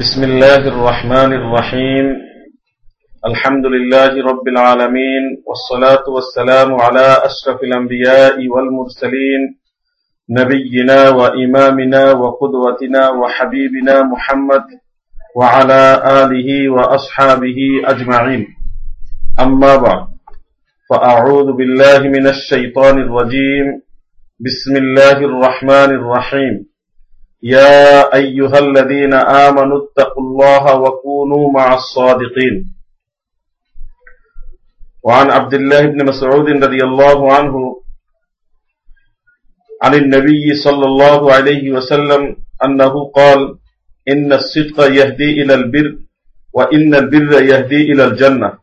بسم 0.00 0.24
الله 0.24 0.56
الرحمن 0.68 1.32
الرحيم. 1.32 2.06
الحمد 3.26 3.66
لله 3.66 4.12
رب 4.30 4.48
العالمين 4.48 5.24
والصلاة 5.46 6.04
والسلام 6.08 6.74
على 6.74 7.06
أشرف 7.28 7.58
الأنبياء 7.62 8.36
والمرسلين 8.48 9.42
نبينا 10.30 11.08
وإمامنا 11.08 12.12
وقدوتنا 12.12 13.08
وحبيبنا 13.10 14.02
محمد 14.02 14.64
وعلى 15.36 15.82
آله 16.22 16.68
وأصحابه 16.68 17.58
أجمعين. 17.84 18.46
أما 19.40 19.76
بعد 19.76 20.06
فأعوذ 20.90 21.52
بالله 21.52 21.98
من 21.98 22.26
الشيطان 22.26 22.98
الرجيم. 22.98 23.66
بسم 24.40 24.76
الله 24.76 25.18
الرحمن 25.30 25.90
الرحيم. 26.00 26.75
يا 27.42 28.14
أيها 28.14 28.58
الذين 28.58 29.14
آمنوا 29.14 29.78
اتقوا 29.84 30.22
الله 30.22 30.64
وكونوا 30.80 31.52
مع 31.52 31.74
الصادقين. 31.74 32.56
وعن 35.04 35.30
عبد 35.30 35.54
الله 35.54 35.80
بن 35.86 36.04
مسعود 36.10 36.48
رضي 36.64 36.80
الله 36.84 37.32
عنه 37.32 37.54
عن 39.82 39.94
النبي 39.94 40.54
صلى 40.64 40.84
الله 40.86 41.32
عليه 41.32 41.70
وسلم 41.72 42.36
أنه 42.64 42.94
قال 43.14 43.58
إن 44.08 44.32
الصدق 44.32 44.80
يهدي 44.98 45.42
إلى 45.42 45.54
البر 45.54 45.98
وإن 46.54 46.94
البر 46.94 47.42
يهدي 47.42 47.92
إلى 47.92 48.04
الجنة 48.04 48.58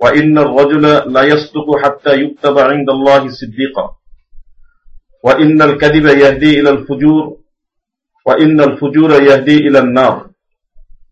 وإن 0.00 0.38
الرجل 0.38 0.82
لا 1.12 1.22
يصدق 1.22 1.68
حتى 1.84 2.12
يكتب 2.22 2.58
عند 2.58 2.88
الله 2.90 3.22
صديقا 3.40 3.86
وإن 5.24 5.62
الكذب 5.62 6.06
يهدي 6.06 6.60
إلى 6.60 6.70
الفجور 6.70 7.36
وإن 8.27 8.61
الفجور 8.61 9.11
يهدي 9.23 9.57
إلى 9.57 9.79
النار 9.79 10.29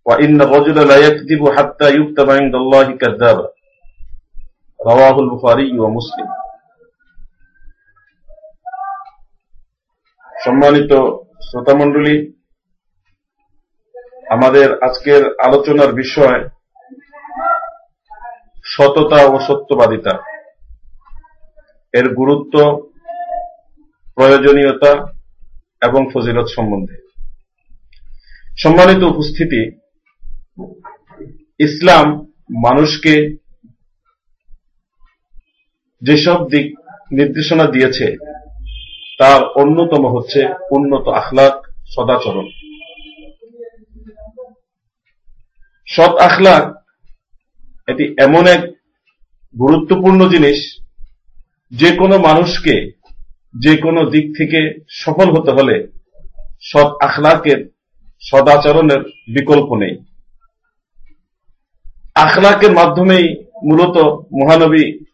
وإن 0.06 0.42
الرجل 0.42 0.88
لا 0.88 0.98
يكذب 0.98 1.50
حتى 1.50 1.88
يكتب 1.96 2.30
عند 2.30 2.56
الله 2.56 2.92
كذابا 2.92 3.48
رواه 4.80 5.16
البخاري 5.20 5.80
ومسلم 5.80 6.30
সম্মানিত 10.46 10.92
শ্রোতামণ্ডলী 11.42 12.18
আমাদের 14.30 14.68
আজকের 14.84 15.22
আলোচনার 15.46 15.92
বিষয় 15.94 16.40
সততা 18.66 19.20
ও 19.26 19.40
সত্যবাদিতা 19.40 20.14
এর 21.94 22.08
গুরুত্ব 22.16 22.56
প্রয়োজনীয়তা 24.16 24.94
এবং 25.82 26.02
ফজিলত 26.14 26.48
সম্বন্ধে 26.48 26.96
সম্মানিত 28.59 29.03
উপস্থিতি, 29.03 29.63
ইসলাম 31.61 32.07
মানুষকে 32.65 33.15
যেসব 36.03 36.39
দিক 36.51 36.67
নির্দেশনা 37.13 37.67
দিয়েছে, 37.67 38.07
তার 39.19 39.41
অন্যতম 39.63 40.03
হচ্ছে 40.15 40.41
উন্নত 40.71 41.09
আখলাক, 41.21 41.55
সদাচরণ। 41.95 42.47
সৎ 45.89 46.13
আখলাক 46.19 46.65
এটি 47.89 48.05
এমন 48.19 48.45
এক 48.47 48.63
গুরুত্বপূর্ণ 49.55 50.21
জিনিস, 50.29 50.59
যে 51.73 51.91
কোনো 51.97 52.17
মানুষকে 52.19 52.75
যে 53.55 53.77
কোনো 53.77 54.01
দিক 54.11 54.27
থেকে 54.39 54.61
সফল 55.03 55.29
হতে 55.37 55.51
হলে 55.51 55.77
সৎ 56.63 56.89
আখলাকের 57.07 57.61
সদাচরণের 58.21 59.01
বিকল্প 59.35 59.75
নেই। 59.77 60.05
আখলাকের 62.15 62.73
মাধ্যমেই 62.73 63.45
মূলত 63.65 63.97
মহানবী 64.33 65.07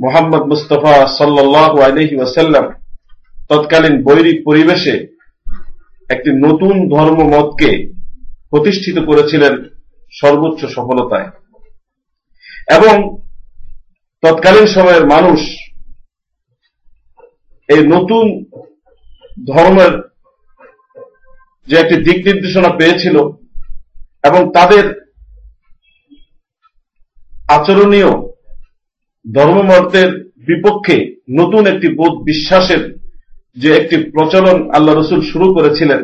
মোহাম্মদ 0.00 0.42
মুস্তফা 0.42 1.06
সাল্লাহ 1.06 1.80
আলহি 1.80 2.16
ওয়াসাল্লাম 2.16 2.72
তৎকালীন 3.48 4.02
বৈরিক 4.02 4.44
পরিবেশে 4.44 5.16
একটি 6.10 6.30
নতুন 6.46 6.88
ধর্মমতকে 6.88 7.92
প্রতিষ্ঠিত 8.50 8.98
করেছিলেন 9.04 9.64
সর্বোচ্চ 10.20 10.64
সফলতায়। 10.64 11.30
এবং 12.70 13.18
তৎকালীন 14.22 14.66
সময়ের 14.66 15.06
মানুষ 15.06 15.40
এই 17.68 17.86
নতুন 17.86 18.44
ধর্মের 19.46 20.11
যে 21.68 21.74
একটি 21.78 21.96
দিক 21.96 22.18
নির্দেশনা 22.26 22.70
পেয়েছিল 22.76 23.16
এবং 24.28 24.40
তাদের 24.52 24.84
আচরণীয় 27.48 28.10
ধর্মমতের 29.26 30.10
বিপক্ষে 30.48 30.96
নতুন 31.30 31.62
একটি 31.66 31.88
বোধ 31.88 32.14
বিশ্বাসের 32.24 32.82
যে 33.56 33.68
একটি 33.76 33.96
প্রচলন 34.14 34.58
আল্লাহ 34.70 34.94
রসুল 34.94 35.20
শুরু 35.32 35.46
করেছিলেন, 35.54 36.00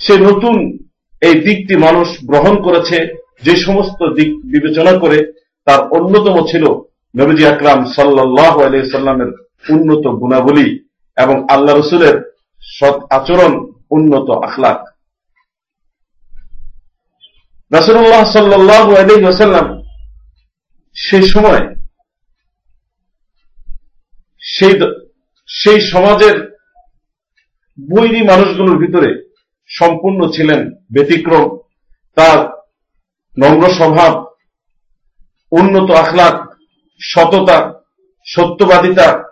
সে 0.00 0.14
নতুন 0.18 0.56
এই 1.22 1.36
দিকটি 1.40 1.74
মানুষ 1.76 2.08
গ্রহণ 2.24 2.54
করেছে, 2.62 2.96
যে 3.44 3.54
সমস্ত 3.56 4.00
দিক 4.16 4.30
বিবেচনা 4.44 4.92
করে 4.98 5.18
তার 5.66 5.80
অন্যতম 5.90 6.36
ছিল 6.50 6.64
নবীজি 7.14 7.44
আকরাম 7.46 7.80
সাল্লাহ 7.96 8.54
আলাইসাল্লামের 8.66 9.30
উন্নত 9.70 10.04
গুণাবলী 10.22 10.68
এবং 11.16 11.36
আল্লাহ 11.48 11.74
রসুলের 11.74 12.16
সৎ 12.78 12.96
আচরণ 13.10 13.52
উন্নত 13.90 14.30
আখলাক। 14.30 14.96
রাসুল্লাহ 17.72 18.24
সাল্লাহ 18.24 18.94
আলহিহাসাল্লাম 18.94 19.82
সেই 20.96 21.28
সময় 21.28 21.76
সেই 24.40 24.80
সেই 25.48 25.80
সমাজের 25.80 26.36
বৈরী 27.90 28.22
মানুষগুলোর 28.22 28.78
ভিতরে 28.78 29.30
সম্পূর্ণ 29.68 30.30
ছিলেন 30.30 30.70
ব্যতিক্রম। 30.70 31.58
তার 32.14 32.38
নম্র 33.38 33.68
স্বভাব, 33.68 34.26
উন্নত 35.52 35.90
আখলাক, 35.90 36.56
সততা, 37.00 37.82
সত্যবাদিতা, 38.26 39.22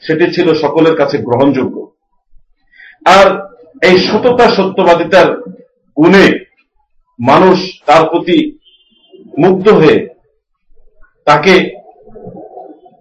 সেটি 0.00 0.32
ছিল 0.32 0.54
সকলের 0.54 0.96
কাছে 0.96 1.18
গ্রহণযোগ্য। 1.18 1.92
আর 3.06 3.55
এই 3.82 3.98
সততা, 3.98 4.50
সত্যবাদিতার 4.50 5.36
গুণে 5.96 6.44
মানুষ 7.26 7.80
তার 7.86 8.04
প্রতি 8.04 8.58
মুগ্ধ 9.38 9.68
হয়ে 9.68 10.08
তাকে 11.24 11.76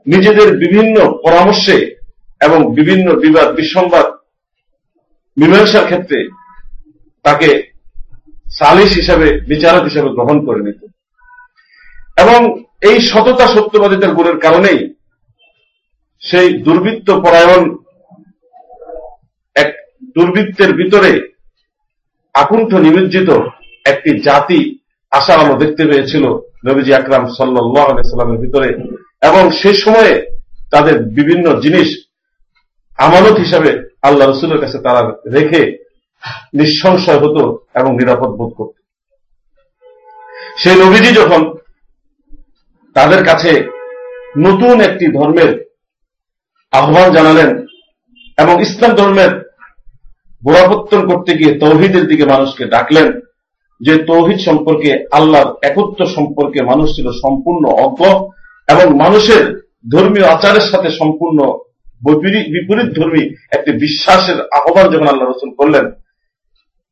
নিজেদের 0.07 0.57
বিভিন্ন 0.57 1.19
পরামর্শে 1.23 1.95
এবং 2.41 2.75
বিভিন্ন 2.75 3.15
বিবাদ, 3.15 3.55
বিসংবাদ, 3.55 4.05
মীমাংসার 5.39 5.83
ক্ষেত্রে 5.83 6.29
তাকে 7.23 7.71
সালিশ 8.51 8.95
হিসাবে, 8.95 9.39
বিচারক 9.39 9.83
হিসাবে 9.83 10.09
গ্রহণ 10.09 10.45
করে 10.45 10.59
নিত। 10.59 10.85
এবং 12.19 12.63
এই 12.81 13.01
সততা, 13.01 13.47
সত্যবাদিতার 13.47 14.13
গুণের 14.13 14.39
কারণেই 14.39 14.93
সেই 16.19 16.53
দুর্বৃত্ত 16.53 17.11
পরায়ণ 17.11 17.77
দুর্বৃত্তের 20.15 20.73
ভিতরে 20.73 21.35
আকুণ্ঠ 22.33 22.73
নিমজ্জিত 22.73 23.29
একটি 23.85 24.19
জাতি 24.19 24.79
আশার 25.11 25.39
আলো 25.39 25.55
দেখতে 25.55 25.85
পেয়েছিল 25.85 26.23
নবীজি 26.65 26.93
আকরাম 26.93 27.27
সাল্লামের 27.27 28.37
ভিতরে। 28.37 28.69
এবং 29.21 29.51
সে 29.51 29.73
সময়ে 29.73 30.41
তাদের 30.71 31.03
বিভিন্ন 31.03 31.59
জিনিস 31.59 32.05
আমানত 32.97 33.37
হিসাবে 33.37 33.89
আল্লাহ 34.01 34.29
রসুলের 34.29 34.61
কাছে 34.61 34.77
তারা 34.77 35.01
রেখে 35.31 35.87
নিঃসংশয় 36.53 37.19
হতো 37.19 37.65
এবং 37.75 37.95
নিরাপদ 37.95 38.29
বোধ 38.29 38.53
করত। 38.53 38.75
সেই 40.57 40.75
নবীজি 40.75 41.15
যখন 41.15 41.55
তাদের 42.93 43.25
কাছে 43.25 43.51
নতুন 44.37 44.81
একটি 44.81 45.05
ধর্মের 45.07 45.51
আহ্বান 46.71 47.13
জানালেন 47.13 47.65
এবং 48.37 48.61
ইসলাম 48.61 48.95
ধর্মের 48.95 49.44
গোড়াপত্তন 50.45 51.01
করতে 51.11 51.31
গিয়ে 51.39 51.53
তৌহিদের 51.63 52.05
দিকে 52.11 52.25
মানুষকে 52.33 52.63
ডাকলেন, 52.75 53.07
যে 53.81 53.93
তৌহিদ 54.09 54.39
সম্পর্কে, 54.47 54.91
আল্লাহর 55.17 55.49
একত্র 55.69 56.01
সম্পর্কে 56.15 56.59
মানুষ 56.71 56.87
ছিল 56.95 57.07
সম্পূর্ণ 57.23 57.63
অজ্ঞ 57.85 58.01
এবং 58.73 58.85
মানুষের 59.03 59.43
ধর্মীয় 59.93 60.27
আচারের 60.33 60.65
সাথে 60.71 60.89
সম্পূর্ণ 60.99 61.39
বিপরীত 62.53 62.89
ধর্মী 62.97 63.23
একটি 63.55 63.71
বিশ্বাসের 63.83 64.37
আহ্বান 64.57 64.85
যখন 64.93 65.07
আল্লাহ 65.11 65.27
রসুল 65.27 65.51
করলেন, 65.59 65.85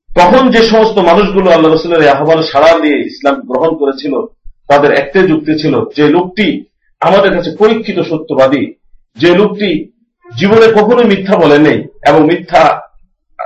তখন 0.09 0.43
যে 0.53 0.61
সমস্ত 0.71 0.97
মানুষগুলো 1.09 1.47
আল্লাহ 1.51 1.69
রসুলের 1.71 2.13
আহ্বান 2.15 2.39
সাড়া 2.51 2.71
দিয়ে 2.83 2.97
ইসলাম 3.09 3.35
গ্রহণ 3.49 3.71
করেছিল, 3.81 4.13
তাদের 4.69 4.91
একটাই 5.01 5.25
যুক্তি 5.31 5.53
ছিল, 5.61 5.73
যে 5.97 6.05
লোকটি 6.15 6.47
আমাদের 7.01 7.31
কাছে 7.35 7.49
পরীক্ষিত 7.61 7.97
সত্যবাদী, 8.11 8.63
যে 9.21 9.29
লোকটি 9.39 9.69
জীবনে 10.25 10.67
কখনোই 10.77 11.07
মিথ্যা 11.11 11.35
বলে 11.43 11.57
নেই 11.65 11.79
এবং 12.09 12.21
মিথ্যা 12.31 12.63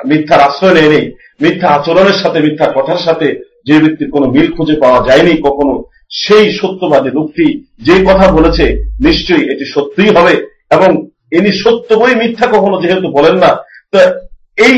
মিথ্যার 0.05 0.41
আশ্রয় 0.41 0.73
নেয়নি 0.73 1.01
মিথ্যা 1.41 1.67
আচরণের 1.67 2.17
সাথে, 2.23 2.39
মিথ্যা 2.39 2.67
কথার 2.75 2.97
সাথে 2.97 3.27
যে 3.67 3.79
ব্যক্তির 3.79 4.09
কোনো 4.11 4.25
মিল 4.31 4.47
খুঁজে 4.55 4.75
পাওয়া 4.83 4.99
যায়নি 5.07 5.33
কখনো, 5.47 5.83
সেই 6.11 6.53
সত্যবাদী 6.59 7.09
লোকটি 7.17 7.45
যে 7.87 8.03
কথা 8.03 8.31
বলেছে, 8.31 8.65
নিশ্চয়ই 8.99 9.47
এটি 9.53 9.65
সত্যিই 9.75 10.11
হবে 10.17 10.33
এবং 10.71 10.89
ইনি 11.31 11.51
সত্য 11.63 11.95
বই 11.95 12.15
মিথ্যা 12.15 12.47
কখনো 12.55 12.81
যেহেতু 12.81 13.07
বলেন 13.17 13.35
না, 13.35 13.51
তো 13.91 13.97
এই 14.67 14.77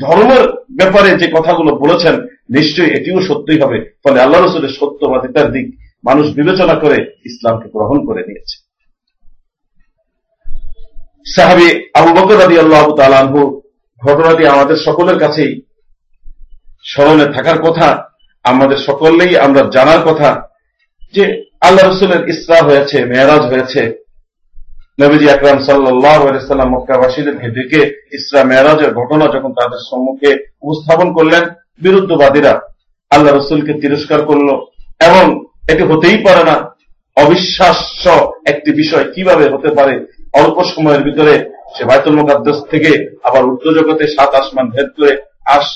ধর্মের 0.00 0.44
ব্যাপারে 0.78 1.10
যে 1.16 1.26
কথাগুলো 1.36 1.70
বলেছেন, 1.76 2.14
নিশ্চয়ই 2.50 2.90
এটিও 2.90 3.20
সত্যই 3.28 3.58
হবে। 3.62 3.78
ফলে 4.04 4.20
আল্লাহ 4.20 4.40
রসুলের 4.40 4.76
সত্যবাদিতার 4.80 5.52
দিক 5.52 5.66
মানুষ 6.04 6.26
বিবেচনা 6.38 6.74
করে 6.74 6.98
ইসলামকে 7.24 7.68
গ্রহণ 7.74 8.06
করে 8.06 8.22
নিয়েছে। 8.28 8.56
সাহাবি 11.34 11.68
আবু 11.98 12.10
বকর 12.14 12.40
আদি 12.46 12.58
আল্লাহ 12.58 12.86
তালু 12.96 13.42
ঘটনাটি 14.06 14.42
আমাদের 14.46 14.76
সকলের 14.86 15.18
কাছেই 15.18 15.52
স্মরণে 16.90 17.26
থাকার 17.36 17.58
কথা, 17.66 17.88
আমাদের 18.44 18.78
সকলেই 18.88 19.32
আমরা 19.46 19.62
জানার 19.74 20.02
কথা 20.08 20.30
যে 21.14 21.24
আল্লাহ 21.66 21.84
রসুলের 21.84 22.22
ইসরা 22.28 22.58
হয়েছে, 22.68 22.98
মেয়ারাজ 23.04 23.42
হয়েছে। 23.52 23.82
নবীজি 25.00 25.26
আকরাম 25.30 25.58
সাল্লাম 25.62 26.68
মক্কাবাসীদেরকে 26.74 27.48
ডেকে 27.56 27.80
ইসরা 28.12 28.40
মেয়ারাজের 28.44 28.90
ঘটনা 28.94 29.24
যখন 29.34 29.52
তাদের 29.58 29.80
সম্মুখে 29.90 30.30
উপস্থাপন 30.62 31.08
করলেন, 31.12 31.42
বিরুদ্ধবাদীরা 31.84 32.52
আল্লাহ 33.10 33.32
রসুলকে 33.32 33.72
তিরস্কার 33.82 34.20
করল 34.30 34.48
এবং 35.08 35.24
এটি 35.72 35.82
হতেই 35.90 36.18
পারে 36.26 36.42
না। 36.50 36.56
অবিশ্বাস্য 37.16 38.04
একটি 38.52 38.70
বিষয় 38.72 39.04
কীভাবে 39.14 39.44
হতে 39.52 39.70
পারে? 39.78 39.94
অল্প 40.40 40.56
সময়ের 40.72 41.02
ভিতরে 41.02 41.34
সে 41.74 41.84
বায়তুল 41.84 42.14
মুকাদ্দাস 42.16 42.58
থেকে 42.70 43.18
আবার 43.22 43.42
উর্দু 43.44 43.70
জগতে 43.74 44.06
সাত 44.06 44.34
আসমান 44.34 44.66
ভেদ 44.70 44.88
করে 44.96 45.12
আস 45.46 45.66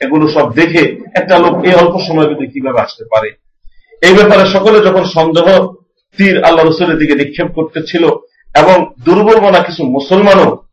এগুলো 0.00 0.28
সব 0.28 0.54
দেখে 0.54 0.82
একটা 1.14 1.38
লোক 1.38 1.64
এই 1.64 1.74
অল্প 1.74 1.94
সময়ের 2.06 2.28
ভিতরে 2.28 2.46
কীভাবে 2.46 2.80
আসতে 2.80 3.04
পারে? 3.12 3.30
এই 4.02 4.14
ব্যাপারে 4.14 4.44
সকলে 4.46 4.80
যখন 4.80 5.04
সন্দেহ, 5.04 5.46
তীর 6.18 6.44
আল্লাহ 6.44 6.64
রসুলের 6.64 6.98
দিকে 6.98 7.14
নিক্ষেপ 7.14 7.48
করতেছিল 7.54 8.04
এবং 8.54 8.92
দুর্বল 9.04 9.40
মনা 9.40 9.58
কিছু 9.58 9.82
মুসলমানও 9.84 10.66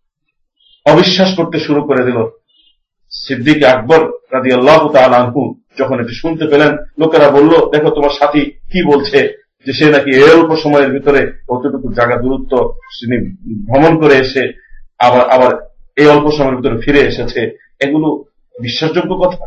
অবিশ্বাস 0.86 1.30
করতে 1.38 1.60
শুরু 1.60 1.82
করে 1.84 2.04
দিল। 2.04 2.20
সিদ্দিক 3.12 3.64
আকবর 3.64 4.02
রাজি 4.34 4.52
আল্লাহ 4.54 4.82
আনহু 4.98 5.56
যখন 5.80 6.00
এটি 6.00 6.14
শুনতে 6.14 6.46
পেলেন, 6.48 6.78
লোকেরা 7.00 7.28
বলল, 7.30 7.54
দেখো 7.72 7.90
তোমার 7.90 8.14
সাথী 8.20 8.42
কি 8.72 8.80
বলছে? 8.92 9.43
যে 9.66 9.74
সে 9.74 9.86
নাকি 9.90 10.12
এ 10.12 10.26
অল্প 10.38 10.52
সময়ের 10.56 10.92
ভিতরে 10.92 11.22
কতটুকু 11.50 11.88
জায়গা 11.94 12.16
দূরত্ব 12.16 12.54
তিনি 13.00 13.18
ভ্রমণ 13.68 13.94
করে 14.02 14.16
এসে 14.18 14.44
আবার 15.00 15.30
আবার 15.30 15.52
এই 15.98 16.08
অল্প 16.08 16.28
সময়ের 16.32 16.56
ভিতরে 16.56 16.78
ফিরে 16.84 17.02
এসেছে, 17.02 17.40
এগুলো 17.80 18.08
বিশ্বাসযোগ্য 18.56 19.12
কথা? 19.24 19.46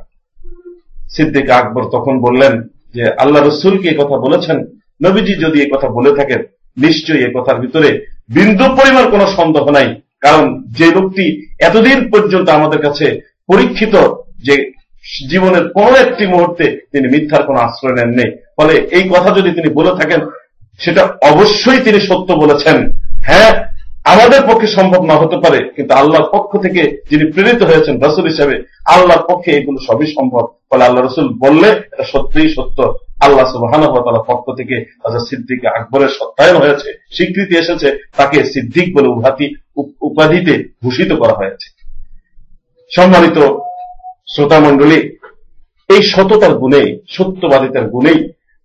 সিদ্দিক 1.15 1.51
আকবর 1.51 1.83
তখন 1.91 2.21
বললেন 2.21 2.69
যে, 2.95 3.05
আল্লাহ 3.19 3.41
রসুলকে 3.43 3.91
কথা 3.95 4.17
বলেছেন? 4.17 4.59
নবীজি 5.03 5.35
যদি 5.35 5.61
এই 5.61 5.71
কথা 5.75 5.89
বলে 5.89 6.13
থাকেন, 6.17 6.41
নিশ্চয়ই 6.77 7.25
এ 7.27 7.29
কথার 7.35 7.59
ভিতরে 7.61 7.91
বিন্দু 8.29 8.65
পরিমাণ 8.79 9.05
কোন 9.11 9.23
সন্দেহ 9.27 9.65
নাই। 9.71 9.89
কারণ 10.21 10.45
যে 10.79 10.89
লোকটি 10.93 11.25
এতদিন 11.59 11.99
পর্যন্ত 12.11 12.49
আমাদের 12.49 12.79
কাছে 12.79 13.07
পরীক্ষিত 13.47 13.95
যে 14.47 14.55
জীবনের 15.31 15.65
কোন 15.69 15.93
একটি 16.05 16.27
মুহূর্তে 16.27 16.65
তিনি 16.93 17.07
মিথ্যার 17.09 17.43
কোন 17.47 17.57
আশ্রয় 17.57 17.97
নেন 17.99 18.11
নেই 18.19 18.31
ফলে 18.57 18.75
এই 18.97 19.05
কথা 19.13 19.31
যদি 19.39 19.51
তিনি 19.51 19.69
বলে 19.69 19.93
থাকেন, 20.01 20.21
সেটা 20.81 21.03
অবশ্যই 21.31 21.81
তিনি 21.87 22.01
সত্য 22.01 22.29
বলেছেন। 22.33 22.77
হ্যাঁ 23.29 23.53
আমাদের 24.13 24.41
পক্ষে 24.49 24.67
সম্ভব 24.67 25.03
না 25.05 25.17
হতে 25.19 25.37
পারে, 25.37 25.59
কিন্তু 25.77 25.95
আল্লাহর 25.95 26.31
পক্ষ 26.35 26.51
থেকে 26.65 26.83
যিনি 27.11 27.25
প্রেরিত 27.33 27.61
হয়েছেন 27.63 27.95
রসুল 28.03 28.27
হিসাবে, 28.33 28.55
আল্লাহর 28.95 29.27
পক্ষে 29.31 29.51
এগুলো 29.51 29.79
সবই 29.89 30.09
সম্ভব। 30.17 30.45
ফলে 30.71 30.85
আল্লাহ 30.85 31.03
রসুল 31.03 31.29
বললে, 31.45 31.69
এটা 31.93 32.05
সত্যিই 32.05 32.51
সত্য। 32.57 32.79
আল্লাহ 33.27 33.47
সুবাহান 33.53 33.83
পক্ষ 34.31 34.47
থেকে 34.59 34.77
হাজার 35.05 35.23
সিদ্দিক 35.29 35.61
আকবরের 35.65 36.09
সত্যায়ন 36.09 36.57
হয়েছে, 36.57 36.89
স্বীকৃতি 37.17 37.55
এসেছে, 37.59 37.89
তাকে 38.17 38.39
সিদ্দিক 38.45 38.87
বলে 38.97 39.09
উপাধি 39.09 39.47
উপাধিতে 40.01 40.55
ভূষিত 40.83 41.11
করা 41.13 41.35
হয়েছে। 41.41 41.67
সম্মানিত 42.91 43.39
শ্রোতা 44.29 44.59
মন্ডলী 44.61 44.99
এই 45.91 46.03
সততার 46.03 46.55
গুণে 46.59 46.83
সত্যবাদিতার 47.09 47.87
গুণেই 47.89 48.19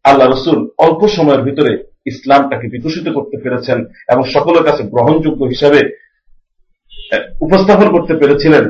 আল্লাহ 0.06 0.28
রসুল 0.28 0.58
অল্প 0.78 1.08
সময়ের 1.08 1.42
ভিতরে 1.42 1.72
ইসলামটাকে 2.06 2.68
বিকশিত 2.68 3.08
করতে 3.10 3.38
পেরেছেন 3.38 3.78
এবং 4.10 4.24
সকলের 4.34 4.64
কাছে 4.64 4.84
গ্রহণযোগ্য 4.84 5.42
হিসাবে 5.46 5.80
উপস্থাপন 7.42 7.88
করতে 7.92 8.14
পেরেছিলেন। 8.14 8.66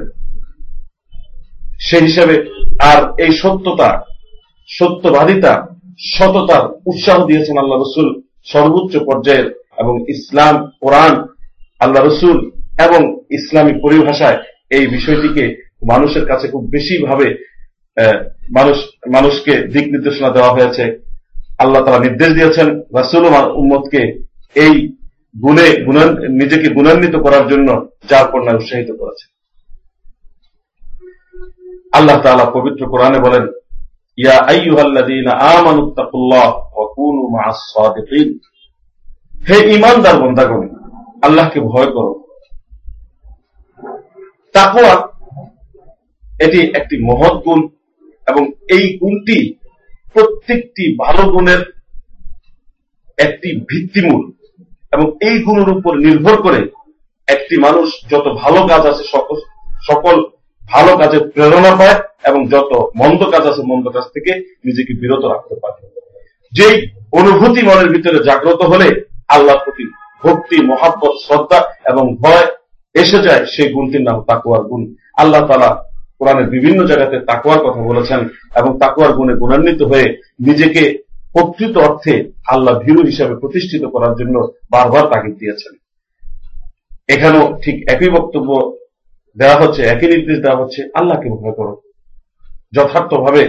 সেই 1.80 2.02
হিসাবে 2.02 2.36
আর 2.80 3.00
এই 3.18 3.32
সত্যতা, 3.32 3.90
সত্যবাদিতা, 4.70 5.54
সততার 6.16 6.64
উৎসাহ 6.86 7.18
দিয়েছেন 7.26 7.58
আল্লাহ 7.58 7.78
রসুল 7.80 8.08
সর্বোচ্চ 8.46 8.94
পর্যায়ের 8.98 9.48
এবং 9.78 9.94
ইসলাম, 10.08 10.56
কোরআন, 10.80 11.14
আল্লাহ 11.80 12.02
রসুল 12.04 12.38
এবং 12.86 13.02
ইসলামী 13.30 13.74
পরিভাষায় 13.82 14.38
এই 14.70 14.88
বিষয়টিকে 14.88 15.71
মানুষের 15.82 16.26
কাছে 16.26 16.46
খুব 16.48 16.64
বেশি 16.70 16.96
ভাবে 17.06 17.28
মানুষ, 18.58 18.78
মানুষকে 19.08 19.54
দিক 19.74 19.86
নির্দেশনা 19.94 20.30
দেওয়া 20.30 20.52
হয়েছে। 20.52 20.84
আল্লাহ 21.60 21.84
তারা 21.84 22.00
নির্দেশ 22.00 22.30
দিয়েছেন, 22.34 22.68
রাসুল 22.98 23.24
উম্মদকে 23.60 24.02
এই 24.56 24.74
গুণে 25.44 25.68
নিজেকে 26.30 26.68
গুণান্বিত 26.70 27.16
করার 27.16 27.46
জন্য 27.48 27.68
যার 28.10 28.26
কন্যায় 28.32 28.60
উৎসাহিত 28.60 28.92
করেছে। 29.00 29.26
আল্লাহ 31.98 32.18
তালা 32.22 32.46
পবিত্র 32.46 32.82
কোরআনে 32.90 33.20
বলেন, 33.20 33.44
ইয়া 34.18 34.38
হে 39.48 39.58
ঈমানদার 39.76 40.16
বান্দাগণ, 40.22 40.64
আল্লাহকে 41.22 41.60
ভয় 41.60 41.90
করো। 41.96 42.14
তাকওয়া 44.54 44.94
এটি 46.42 46.60
একটি 46.80 46.96
মহৎ 47.10 47.36
গুণ 47.46 47.60
এবং 48.28 48.44
এই 48.76 48.86
গুণটি 49.02 49.38
প্রত্যেকটি 50.14 50.84
ভালো 50.98 51.24
গুণের 51.32 51.62
একটি 53.18 53.50
ভিত্তিমূল 53.70 54.22
এবং 54.92 55.06
এই 55.22 55.36
গুণের 55.44 55.70
উপর 55.70 55.92
নির্ভর 55.98 56.36
করে 56.42 56.62
একটি 57.28 57.56
মানুষ 57.58 57.88
যত 58.10 58.26
ভালো 58.44 58.60
কাজ 58.68 58.84
আছে 58.86 59.04
সকল 59.90 60.16
ভালো 60.64 60.92
কাজের 60.98 61.24
প্রেরণা 61.34 61.72
পায় 61.76 61.98
এবং 62.30 62.42
যত 62.54 62.72
মন্দ 62.96 63.22
কাজ 63.34 63.44
আছে 63.48 63.62
মন্দ 63.72 63.86
কাজ 63.90 64.06
থেকে 64.14 64.32
নিজেকে 64.66 64.94
বিরত 64.94 65.24
রাখতে 65.26 65.56
পারে। 65.62 65.80
যেই 66.54 66.76
অনুভূতি 67.20 67.62
মনের 67.62 67.90
ভিতরে 67.90 68.20
জাগ্রত 68.30 68.62
হলে 68.64 68.88
আল্লাহ 69.36 69.56
প্রতি 69.64 69.86
ভক্তি, 70.24 70.58
মহাব্বত, 70.66 71.14
শ্রদ্ধা 71.26 71.60
এবং 71.92 72.04
ভয় 72.22 72.46
এসে 72.96 73.20
যায়, 73.22 73.44
সেই 73.46 73.70
গুণটির 73.74 74.04
নাম 74.10 74.18
তাকুয়ার 74.28 74.64
গুণ। 74.70 74.82
আল্লাহ 75.22 75.42
তালা 75.50 75.72
কোরআনের 76.22 76.48
বিভিন্ন 76.50 76.80
জায়গাতে 76.88 77.18
তাকুয়ার 77.20 77.64
কথা 77.66 77.82
বলেছেন 77.82 78.20
এবং 78.56 78.72
তাকুয়ার 78.80 79.14
গুণে 79.14 79.34
গুণান্বিত 79.34 79.82
হয়ে 79.84 80.08
নিজেকে 80.40 80.84
প্রকৃত 81.34 81.78
অর্থে 81.78 82.14
আল্লাহ 82.48 82.74
ভীরু 82.80 83.02
হিসাবে 83.02 83.34
প্রতিষ্ঠিত 83.36 83.84
করার 83.86 84.14
জন্য 84.16 84.36
বারবার 84.72 85.04
তাগিদ 85.12 85.36
দিয়েছেন। 85.38 85.74
এখানেও 87.16 87.46
ঠিক 87.64 87.76
একই 87.94 88.10
বক্তব্য 88.10 88.50
দেওয়া 89.38 89.58
হচ্ছে, 89.62 89.82
একই 89.84 90.08
নির্দেশ 90.08 90.38
দেওয়া 90.40 90.60
হচ্ছে, 90.62 90.82
আল্লাহকে 90.94 91.28
ভয় 91.30 91.56
করো। 91.60 91.74
যথার্থভাবে 92.74 93.44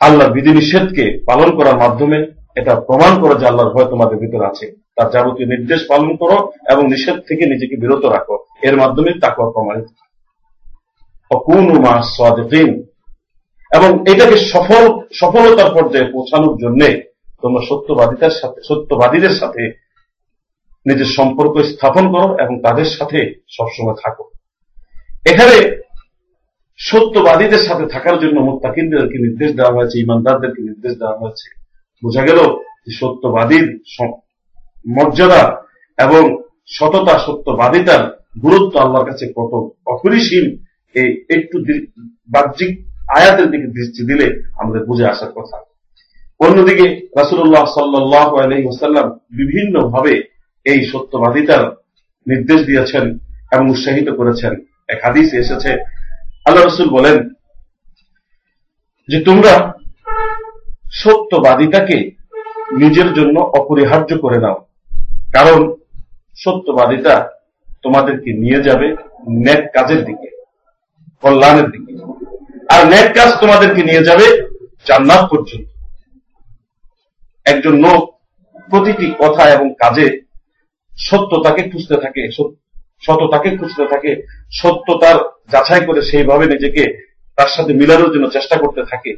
আল্লাহ 0.00 0.26
বিধিনিষেধকে 0.32 1.04
পালন 1.26 1.48
করার 1.56 1.76
মাধ্যমে 1.78 2.18
এটা 2.60 2.72
প্রমাণ 2.88 3.12
করো 3.22 3.34
যে 3.40 3.44
আল্লাহর 3.46 3.72
ভয় 3.74 3.88
তোমাদের 3.90 4.18
ভিতরে 4.18 4.44
আছে। 4.46 4.66
তার 4.96 5.08
যাবতীয় 5.10 5.48
নির্দেশ 5.48 5.80
পালন 5.88 6.10
করো 6.16 6.36
এবং 6.72 6.82
নিষেধ 6.86 7.16
থেকে 7.28 7.44
নিজেকে 7.46 7.76
বিরত 7.76 8.04
রাখো। 8.04 8.36
এর 8.62 8.74
মাধ্যমে 8.76 9.10
তাকে 9.22 9.42
প্রমাণিত 9.54 9.88
এবং 13.70 14.04
এটাকে 14.12 14.36
সফল, 14.36 15.00
সফলতার 15.14 15.74
পর্যায়ে 15.74 16.12
পৌঁছানোর 16.12 16.56
জন্য 16.56 16.80
তোমরা 17.42 17.62
সত্যবাদিতার 17.68 18.30
সাথে, 18.30 18.60
সত্যবাদীদের 18.68 19.30
সাথে 19.30 19.80
নিজের 20.86 21.04
সম্পর্ক 21.04 21.62
স্থাপন 21.62 22.12
করো 22.12 22.38
এবং 22.38 22.62
তাদের 22.62 22.84
সাথে 22.84 23.42
সবসময় 23.48 23.94
থাকো। 24.04 24.30
এখানে 25.30 25.84
সত্যবাদীদের 26.78 27.58
সাথে 27.58 27.86
থাকার 27.86 28.18
জন্য 28.18 28.40
মোত্তাকিনদেরকে 28.40 29.18
নির্দেশ 29.18 29.56
দেওয়া 29.56 29.72
হয়েছে, 29.72 30.00
ইমানদারদেরকে 30.00 30.62
নির্দেশ 30.62 30.98
দেওয়া 30.98 31.18
হয়েছে। 31.18 31.46
বোঝা 32.04 32.22
গেল 32.22 32.38
যে 32.86 32.92
সত্যবাদীর 32.92 33.80
মর্যাদা 34.88 35.62
এবং 35.98 36.44
সততা 36.66 37.18
সত্যবাদিতার 37.18 38.24
গুরুত্ব 38.42 38.78
আল্লাহর 38.78 39.06
কাছে 39.06 39.32
কত 39.36 39.70
অপরিসীম 39.86 40.64
এই 40.94 41.24
একটু 41.30 41.58
বাহ্যিক 42.28 42.72
আয়াতের 43.08 43.50
দিকে 43.50 43.66
দৃষ্টি 43.66 44.06
দিলে 44.06 44.42
আমাদের 44.58 44.84
বুঝে 44.84 45.06
আসার 45.06 45.32
কথা। 45.32 45.56
অন্যদিকে 46.38 47.08
রাসুল্লাহ 47.16 47.64
সাল্লাহ 47.64 48.36
আলহিহাসাল্লাম 48.36 49.10
বিভিন্ন 49.10 49.88
ভাবে 49.88 50.22
এই 50.64 50.84
সত্যবাদিতার 50.84 51.64
নির্দেশ 52.26 52.66
দিয়েছেন 52.66 53.18
এবং 53.52 53.70
উৎসাহিত 53.70 54.08
করেছেন। 54.10 54.54
এক 54.88 55.00
হাদিস 55.04 55.34
এসেছে, 55.34 55.72
আল্লাহ 56.44 56.64
রসুল 56.64 56.88
বলেন 56.88 57.28
যে 59.08 59.20
তোমরা 59.20 59.72
সত্যবাদিতাকে 60.92 62.10
নিজের 62.72 63.12
জন্য 63.12 63.40
অপরিহার্য 63.40 64.18
করে 64.18 64.38
নাও। 64.38 64.66
কারণ 65.32 65.74
সত্যবাদিতা 66.36 67.30
তোমাদেরকে 67.82 68.32
নিয়ে 68.32 68.62
যাবে 68.62 68.96
ন্যাক 69.30 69.62
কাজের 69.74 70.04
দিকে। 70.04 70.43
কল্যাণের 71.24 71.68
দিকে। 71.70 71.92
আর 72.74 72.80
ন্যাক 72.86 73.08
কাজ 73.16 73.30
তোমাদেরকে 73.40 73.80
নিয়ে 73.82 74.06
যাবে 74.08 74.26
জান্নাত 74.88 75.22
পর্যন্ত। 75.30 75.68
একজন 77.44 77.74
লোক 77.86 78.00
প্রতিটি 78.70 79.06
কথা 79.18 79.42
এবং 79.50 79.66
কাজে 79.82 80.06
সত্যতাকে 80.98 81.62
খুঁজতে 81.70 81.96
থাকে 81.96 82.22
সততাকে 83.06 83.50
খুঁজতে 83.56 83.84
থাকে, 83.86 84.12
সত্যতার 84.52 85.16
যাচাই 85.52 85.82
করে 85.86 86.00
সেইভাবে 86.02 86.44
নিজেকে 86.46 86.84
তার 87.36 87.50
সাথে 87.54 87.72
মিলানোর 87.72 88.12
জন্য 88.14 88.26
চেষ্টা 88.30 88.56
করতে 88.56 88.82
থাকে। 88.90 89.12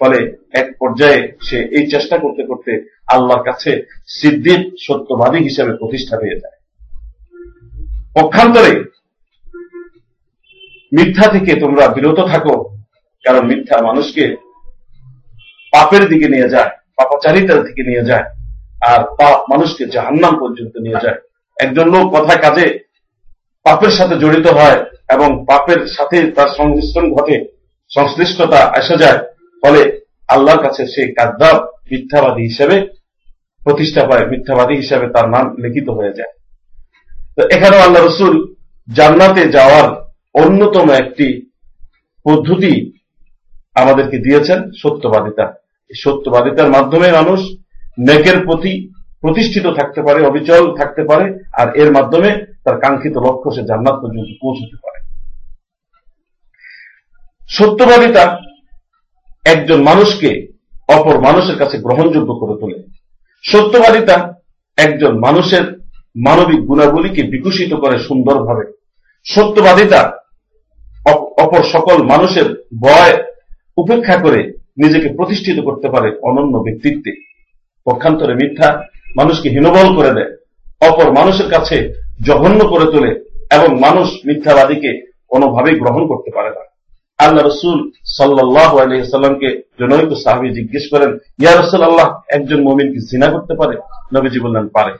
ফলে 0.00 0.18
এক 0.52 0.66
পর্যায়ে 0.80 1.20
সে 1.42 1.58
এই 1.76 1.84
চেষ্টা 1.90 2.16
করতে 2.18 2.42
করতে 2.42 2.72
আল্লাহর 3.12 3.42
কাছে 3.42 3.70
সিদ্দিক 4.08 4.60
সত্যবাদী 4.86 5.38
হিসেবে 5.38 5.72
প্রতিষ্ঠা 5.76 6.16
পেয়ে 6.18 6.40
যায়। 6.42 6.56
পক্ষান্তরে 8.14 8.72
মিথ্যা 10.92 11.26
থেকে 11.34 11.52
তোমরা 11.62 11.84
বিরত 11.96 12.18
থাকো, 12.32 12.54
কারণ 13.24 13.42
মিথ্যা 13.50 13.76
মানুষকে 13.88 14.24
পাপের 15.72 16.02
দিকে 16.10 16.26
নিয়ে 16.34 16.52
যায়, 16.54 16.70
পাপাচারিতার 16.98 17.60
দিকে 17.66 17.82
নিয়ে 17.90 18.04
যায়, 18.10 18.26
আর 18.90 19.00
পাপ 19.18 19.38
মানুষকে 19.52 19.84
জাহান্নাম 19.94 20.34
পর্যন্ত 20.42 20.74
নিয়ে 20.86 21.02
যায়। 21.04 21.18
একজন 21.56 21.86
লোক 21.94 22.04
কথা 22.16 22.34
কাজে 22.44 22.66
পাপের 23.66 23.92
সাথে 23.98 24.14
জড়িত 24.22 24.46
হয় 24.58 24.78
এবং 25.14 25.28
পাপের 25.50 25.80
সাথে 25.96 26.18
তার 26.36 26.50
সংমিশ্রণ 26.58 27.06
ঘটে, 27.16 27.36
সংশ্লিষ্টতা 27.90 28.60
আসা 28.78 28.96
যায়, 29.02 29.18
ফলে 29.62 29.80
আল্লাহর 30.34 30.62
কাছে 30.64 30.82
সেই 30.94 31.08
কাদ্দাব 31.18 31.56
মিথ্যাবাদী 31.90 32.42
হিসেবে 32.50 32.76
প্রতিষ্ঠা 33.62 34.02
পায়, 34.08 34.24
মিথ্যাবাদী 34.32 34.74
হিসেবে 34.82 35.06
তার 35.14 35.26
নাম 35.34 35.44
লিখিত 35.62 35.88
হয়ে 35.98 36.16
যায়। 36.18 36.32
তো 37.36 37.42
এখানেও 37.54 37.84
আল্লাহ 37.86 38.02
রসুল 38.02 38.34
জান্নাতে 38.88 39.42
যাওয়ার 39.56 39.88
অন্যতম 40.34 40.90
একটি 40.90 41.46
পদ্ধতি 42.24 42.92
আমাদেরকে 43.74 44.18
দিয়েছেন 44.18 44.70
সত্যবাদিতা। 44.82 45.54
সত্যবাদিতার 46.02 46.70
মাধ্যমে 46.70 47.12
মানুষ 47.12 47.40
নেকের 47.98 48.44
প্রতি 48.44 48.92
প্রতিষ্ঠিত 49.20 49.66
থাকতে 49.66 50.02
পারে, 50.02 50.26
অবিচল 50.26 50.76
থাকতে 50.76 51.02
পারে, 51.04 51.44
আর 51.52 51.76
এর 51.76 51.92
মাধ্যমে 51.92 52.44
তার 52.64 52.80
কাঙ্ক্ষিত 52.80 53.16
লক্ষ্য 53.16 53.54
সে 53.54 53.62
জান্নাত 53.62 53.94
পর্যন্ত 53.94 54.30
পৌঁছতে 54.40 54.76
পারে। 54.76 55.00
সত্যবাদিতা 57.50 58.38
একজন 59.44 59.82
মানুষকে 59.82 60.46
অপর 60.88 61.20
মানুষের 61.20 61.58
কাছে 61.58 61.78
গ্রহণযোগ্য 61.78 62.34
করে 62.34 62.60
তোলে। 62.60 62.82
সত্যবাদিতা 63.42 64.34
একজন 64.76 65.18
মানুষের 65.18 65.80
মানবিক 66.16 66.60
গুণাবলীকে 66.60 67.22
বিকশিত 67.22 67.74
করে 67.74 67.98
সুন্দরভাবে। 67.98 68.72
সত্যবাদিতা 69.24 70.19
অপর 71.06 71.62
সকল 71.62 72.02
মানুষের 72.02 72.64
বয় 72.80 73.22
উপেক্ষা 73.76 74.16
করে 74.16 74.52
নিজেকে 74.78 75.08
প্রতিষ্ঠিত 75.08 75.60
করতে 75.60 75.88
পারে 75.88 76.18
অনন্য 76.22 76.58
ব্যক্তিত্বে। 76.58 77.12
পক্ষান্তরে 77.84 78.34
মিথ্যা 78.34 78.82
মানুষকে 79.16 79.48
হীনবল 79.48 79.96
করে 79.96 80.10
দেয়। 80.10 80.36
অপর 80.90 81.12
মানুষের 81.12 81.50
কাছে 81.50 81.94
জঘন্য 82.26 82.68
করে 82.68 82.92
তোলে 82.92 83.24
এবং 83.52 83.80
মানুষ 83.80 84.08
মিথ্যাবাদীকে 84.26 85.12
কোনোভাবেই 85.28 85.78
গ্রহণ 85.78 86.06
করতে 86.06 86.30
পারে 86.34 86.50
না। 86.50 86.70
আল্লাহ 87.18 87.46
রসুল 87.46 87.90
সাল্লাহ 88.06 88.78
আলহিসাল্লামকে 88.78 89.62
জনৈক 89.80 90.16
সাহাবি 90.24 90.48
জিজ্ঞেস 90.48 90.82
করেন, 90.90 91.18
ইয়া 91.42 91.52
রসুল 91.54 91.82
আল্লাহ 91.82 92.20
একজন 92.28 92.62
মমিন 92.62 92.92
কি 92.92 92.98
জিনা 92.98 93.30
করতে 93.30 93.54
পারে? 93.54 93.76
নবীজি 94.14 94.40
বললেন, 94.40 94.68
পারে। 94.68 94.92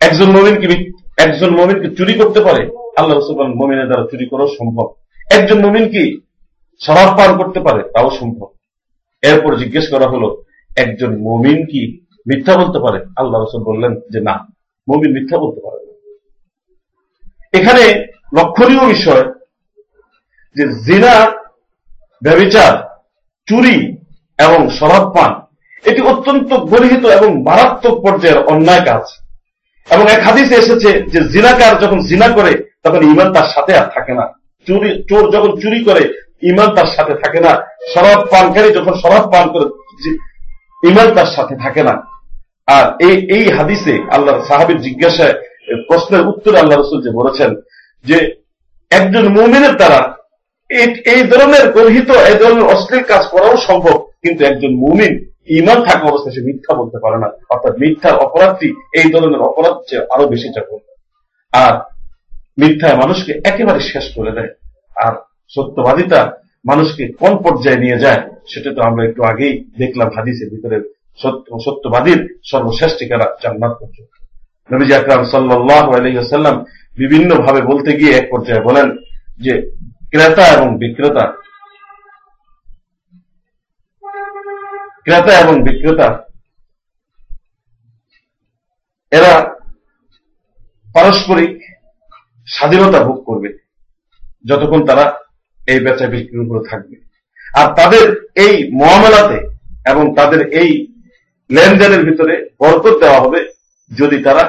একজন 0.00 0.30
মমিন 0.30 0.60
কি 0.60 0.92
একজন 1.16 1.50
মমিন 1.50 1.88
কি 1.88 1.96
চুরি 1.96 2.14
করতে 2.14 2.40
পারে? 2.40 2.68
আল্লাহ 2.96 3.18
রসুল 3.18 3.36
বলেন, 3.36 3.52
মমিনের 3.52 3.86
দ্বারা 3.86 4.06
চুরি 4.10 4.26
করাও 4.26 4.46
সম্ভব। 4.46 4.88
একজন 5.36 5.58
মমিন 5.66 5.88
কি 5.88 6.20
শরাব 6.80 7.10
পান 7.18 7.30
করতে 7.40 7.60
পারে? 7.60 7.82
তাও 7.82 8.10
সম্ভব। 8.10 8.48
এরপর 9.22 9.56
জিজ্ঞেস 9.56 9.86
করা 9.92 10.06
হলো, 10.06 10.28
একজন 10.76 11.10
মমিন 11.26 11.66
কি 11.66 11.82
মিথ্যা 12.26 12.56
বলতে 12.56 12.78
পারে? 12.78 12.98
আল্লাহ 13.16 13.38
রসুল 13.40 13.62
বললেন 13.64 13.92
যে 14.12 14.20
না, 14.20 14.34
মমিন 14.88 15.12
মিথ্যা 15.12 15.38
বলতে 15.38 15.60
পারে 15.66 15.78
এখানে 17.52 17.84
লক্ষণীয় 18.36 18.84
বিষয় 18.86 19.24
যে 20.56 20.64
জিনা, 20.68 21.14
ব্যবচার, 22.22 22.72
চুরি 23.46 23.76
এবং 24.38 24.70
শরাব 24.70 25.04
পান, 25.16 25.32
এটি 25.84 26.00
অত্যন্ত 26.02 26.50
গরিহিত 26.54 27.04
এবং 27.04 27.42
মারাত্মক 27.42 27.94
পর্যায়ের 28.02 28.38
অন্যায় 28.38 28.84
কাজ। 28.84 29.04
এবং 29.90 30.04
এক 30.08 30.20
হাদিসে 30.20 30.54
এসেছে 30.54 30.90
যে 31.12 31.20
জিনাকার 31.28 31.74
যখন 31.78 31.98
জিনা 31.98 32.28
করে, 32.28 32.52
তখন 32.82 33.00
ইমান 33.02 33.32
তার 33.32 33.48
সাথে 33.54 33.72
আর 33.76 33.86
থাকে 33.94 34.12
না। 34.14 34.37
চুরি, 34.66 34.90
চোর 35.08 35.24
যখন 35.34 35.50
চুরি 35.62 35.80
করে 35.88 36.04
ইমান 36.50 36.68
তার 36.76 36.88
সাথে 36.96 37.14
থাকে 37.22 37.40
না। 37.46 37.52
শরাব 37.92 38.18
পানকারী 38.34 38.68
যখন 38.78 38.94
শরাব 39.02 39.24
পান 39.34 39.44
করে 39.54 39.66
ইমান 40.90 41.08
তার 41.16 41.30
সাথে 41.36 41.54
থাকে 41.64 41.82
না। 41.88 41.94
আর 42.76 42.84
এই 43.08 43.16
এই 43.36 43.44
হাদিসে 43.56 43.94
আল্লাহ 44.16 44.34
সাহাবির 44.48 44.82
জিজ্ঞাসায় 44.86 45.34
প্রশ্নের 45.88 46.22
উত্তরে 46.30 46.60
আল্লাহ 46.62 46.76
রসুল 46.76 46.98
যে 47.06 47.10
বলেছেন, 47.18 47.50
যে 48.04 48.18
একজন 48.90 49.24
মুমিনের 49.36 49.74
দ্বারা 49.80 50.00
এই 51.12 51.22
ধরনের 51.32 51.64
গর্হিত 51.76 52.10
এই 52.30 52.36
ধরনের 52.42 52.68
অশ্লীল 52.74 53.02
কাজ 53.12 53.22
করাও 53.32 53.54
সম্ভব, 53.68 53.96
কিন্তু 54.22 54.40
একজন 54.50 54.72
মুমিন 54.84 55.12
ইমান 55.58 55.78
থাকা 55.88 56.04
অবস্থায় 56.08 56.34
সে 56.36 56.42
মিথ্যা 56.48 56.72
বলতে 56.80 56.98
পারে 57.04 57.18
না। 57.22 57.28
অর্থাৎ 57.52 57.74
মিথ্যার 57.82 58.16
অপরাধটি 58.26 58.68
এই 59.00 59.08
ধরনের 59.14 59.40
অপরাধ 59.48 59.76
আরও 60.14 60.24
বেশি 60.32 60.48
চাপন 60.54 60.80
আর 61.52 61.74
মিথ্যায় 62.60 62.96
মানুষকে 63.02 63.32
একেবারে 63.50 63.80
শেষ 63.92 64.06
করে 64.16 64.30
দেয়। 64.36 64.52
আর 65.04 65.12
সত্যবাদিতা 65.56 66.20
মানুষকে 66.70 67.04
কোন 67.20 67.32
পর্যায়ে 67.44 67.82
নিয়ে 67.84 68.02
যায়, 68.04 68.20
সেটা 68.52 68.70
তো 68.76 68.80
আমরা 68.88 69.02
একটু 69.08 69.20
আগেই 69.30 69.54
দেখলাম 69.80 70.08
হাদিসের 70.16 70.48
ভিতরে। 70.52 70.76
সত্যবাদীর 71.66 72.20
সর্বশেষ 72.50 72.90
ঠিকানা 72.98 73.26
জান্নাত 73.42 73.72
পর্যন্ত। 73.80 74.12
নবীজি 74.70 74.92
আকরাম 74.96 75.22
সাল্লাহ 75.32 76.52
বিভিন্ন 77.02 77.30
ভাবে 77.44 77.60
বলতে 77.70 77.90
গিয়ে 77.98 78.12
এক 78.20 78.26
পর্যায়ে 78.32 78.66
বলেন 78.68 78.86
যে, 79.44 79.54
ক্রেতা 80.12 80.44
এবং 80.56 80.68
বিক্রেতা, 80.82 81.24
ক্রেতা 85.06 85.32
এবং 85.44 85.54
বিক্রেতা, 85.66 86.08
এরা 89.12 89.32
পারস্পরিক 90.94 91.54
স্বাধীনতা 92.56 93.00
ভোগ 93.08 93.18
করবে, 93.28 93.50
যতক্ষণ 94.48 94.80
তারা 94.88 95.04
এই 95.60 95.78
বেচা 95.84 96.06
বিক্রির 96.12 96.44
উপরে 96.44 96.62
থাকবে। 96.70 96.96
আর 97.60 97.66
তাদের 97.78 98.06
এই 98.44 98.54
মহামেলাতে 98.80 99.38
এবং 99.92 100.04
তাদের 100.18 100.40
এই 100.60 100.70
লেনদেনের 101.50 102.02
ভিতরে 102.08 102.34
বরকত 102.60 102.94
দেওয়া 103.02 103.22
হবে 103.24 103.40
যদি 103.90 104.16
তারা 104.26 104.44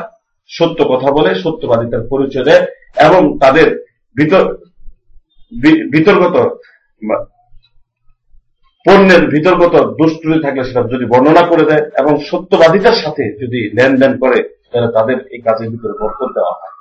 সত্য 0.50 0.80
কথা 0.92 1.10
বলে 1.18 1.32
সত্যবাদিতার 1.44 2.04
পরিচয় 2.12 2.46
দেয় 2.50 2.64
এবং 3.08 3.22
তাদের 3.44 3.68
ভিতর 4.16 4.44
বিতর্গত 5.94 6.36
পণ্যের 8.86 9.24
বিতর্গত 9.34 9.76
দুষ্টুরি 10.00 10.38
থাকলে 10.46 10.64
সেটা 10.68 10.82
যদি 10.94 11.06
বর্ণনা 11.12 11.44
করে 11.52 11.64
দেয় 11.70 11.84
এবং 12.02 12.14
সত্যবাদিতার 12.30 12.98
সাথে 13.04 13.24
যদি 13.42 13.60
লেনদেন 13.78 14.14
করে, 14.24 14.40
তাহলে 14.70 14.90
তাদের 14.98 15.18
এই 15.34 15.40
কাজের 15.46 15.68
ভিতরে 15.74 15.94
বরকত 16.02 16.30
দেওয়া 16.38 16.54
হয়। 16.60 16.74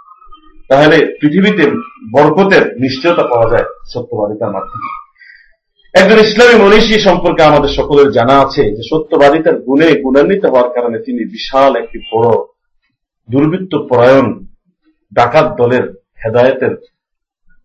তাহলে 0.68 1.16
পৃথিবীতে 1.20 1.70
বরকতের 2.12 2.80
নিশ্চয়তা 2.80 3.22
পাওয়া 3.22 3.50
যায় 3.50 3.64
সত্যবাদিতার 3.94 4.52
মাধ্যমে। 4.52 5.08
একজন 5.94 6.18
ইসলামী 6.18 6.64
মনীষী 6.64 6.98
সম্পর্কে 6.98 7.42
আমাদের 7.42 7.68
সকলের 7.68 8.10
জানা 8.10 8.40
আছে 8.40 8.62
যে 8.64 8.82
সত্যবাদিতার 8.90 9.60
গুণে 9.60 10.00
গুণান্বিত 10.00 10.44
হওয়ার 10.44 10.70
কারণে 10.70 10.98
তিনি 10.98 11.24
বিশাল 11.24 11.76
একটি 11.76 11.98
বড় 11.98 12.44
দুর্বৃত্ত 13.30 13.76
পরায়ণ 13.76 14.46
ডাকাত 15.14 15.56
দলের 15.56 15.90
হেদায়তের 16.24 16.76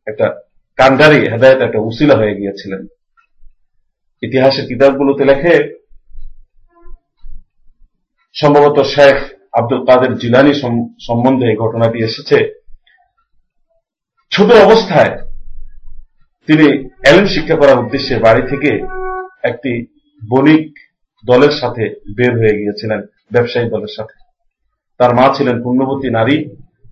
একটা 0.08 0.42
কান্ডারি 0.76 1.30
হেদায়ত 1.30 1.62
একটা 1.62 1.80
উসিলা 1.80 2.16
হয়ে 2.16 2.36
গিয়েছিলেন। 2.36 2.88
ইতিহাসের 4.22 4.68
কিতাবগুলোতে 4.68 5.26
লেখে, 5.26 5.84
সম্ভবত 8.34 8.84
শেখ 8.84 9.16
আব্দুল 9.54 9.86
কাদের 9.86 10.18
জিলানি 10.18 10.54
সম্বন্ধে 11.08 11.46
এই 11.46 11.56
ঘটনাটি 11.56 12.04
এসেছে। 12.04 12.63
ছোট 14.34 14.52
অবস্থায় 14.52 15.18
তিনি 16.48 16.90
এলএম 17.10 17.26
শিক্ষা 17.26 17.56
করার 17.56 17.80
উদ্দেশ্যে 17.80 18.20
বাড়ি 18.20 18.42
থেকে 18.42 18.86
একটি 19.44 19.86
বণিক 20.30 20.80
দলের 21.26 21.52
সাথে 21.52 22.02
বের 22.18 22.38
হয়ে 22.38 22.58
গিয়েছিলেন, 22.58 23.02
ব্যবসায়ী 23.32 23.70
দলের 23.70 23.88
সাথে। 23.88 24.24
তার 24.98 25.16
মা 25.16 25.34
ছিলেন 25.38 25.64
পুণ্যবতী 25.64 26.10
নারী। 26.10 26.50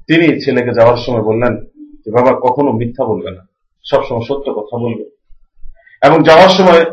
তিনি 0.07 0.45
ছেলেকে 0.45 0.73
যাওয়ার 0.73 0.97
সময় 0.97 1.21
বললেন 1.21 1.57
যে, 2.05 2.11
বাবা, 2.11 2.39
কখনো 2.43 2.71
মিথ্যা 2.71 3.05
বলবে 3.05 3.31
না। 3.31 3.47
সবসময় 3.83 4.21
সত্য 4.21 4.53
কথা 4.53 4.77
বলবে। 4.77 5.03
এবং 6.07 6.23
যাওয়ার 6.23 6.49
সময় 6.49 6.85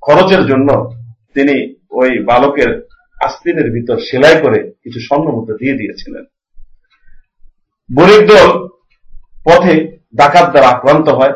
খরচের 0.00 0.46
জন্য 0.46 0.94
তিনি 1.34 1.74
ওই 1.90 2.18
বালকের 2.18 2.88
আস্তিনের 3.24 3.70
ভিতর 3.70 3.98
সেলাই 3.98 4.40
করে 4.42 4.72
কিছু 4.82 5.00
স্বর্ণ 5.00 5.24
মুদ্রা 5.24 5.56
দিয়ে 5.56 5.72
দিয়েছিলেন। 5.72 6.24
বণিক 7.94 8.28
দল 8.28 8.75
পথে 9.46 9.98
ডাকাত 10.16 10.50
দ্বারা 10.50 10.68
আক্রান্ত 10.68 11.08
হয়। 11.08 11.34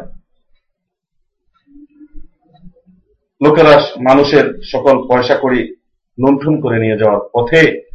লোকেরা 3.42 3.80
মানুষের 4.00 4.62
সকল 4.72 5.08
পয়সা 5.08 5.34
করি 5.34 5.76
লুণ্ঠন 6.18 6.60
করে 6.60 6.78
নিয়ে 6.78 6.98
যাওয়ার 6.98 7.20
পথে 7.34 7.90